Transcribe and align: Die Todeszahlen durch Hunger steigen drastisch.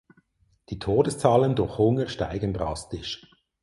Die 0.69 0.79
Todeszahlen 0.79 1.55
durch 1.55 1.77
Hunger 1.77 2.07
steigen 2.07 2.55
drastisch. 2.55 3.23